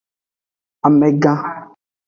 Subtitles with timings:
[0.89, 1.39] Amegan.